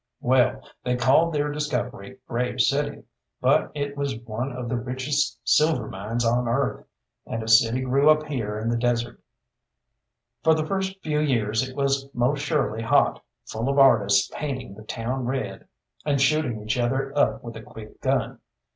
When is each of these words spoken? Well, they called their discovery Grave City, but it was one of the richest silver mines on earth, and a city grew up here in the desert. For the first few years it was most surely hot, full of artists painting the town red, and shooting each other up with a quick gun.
Well, 0.19 0.67
they 0.83 0.95
called 0.97 1.31
their 1.31 1.51
discovery 1.51 2.17
Grave 2.27 2.59
City, 2.59 3.03
but 3.39 3.71
it 3.75 3.95
was 3.95 4.19
one 4.19 4.51
of 4.51 4.67
the 4.67 4.75
richest 4.75 5.37
silver 5.47 5.87
mines 5.87 6.25
on 6.25 6.47
earth, 6.47 6.87
and 7.27 7.43
a 7.43 7.47
city 7.47 7.81
grew 7.81 8.09
up 8.09 8.23
here 8.25 8.57
in 8.57 8.67
the 8.69 8.77
desert. 8.79 9.21
For 10.43 10.55
the 10.55 10.65
first 10.65 10.99
few 11.03 11.19
years 11.19 11.69
it 11.69 11.75
was 11.75 12.09
most 12.15 12.41
surely 12.41 12.81
hot, 12.81 13.21
full 13.45 13.69
of 13.69 13.77
artists 13.77 14.31
painting 14.33 14.73
the 14.73 14.81
town 14.85 15.25
red, 15.27 15.67
and 16.03 16.19
shooting 16.19 16.63
each 16.63 16.79
other 16.79 17.15
up 17.15 17.43
with 17.43 17.55
a 17.55 17.61
quick 17.61 18.01
gun. 18.01 18.39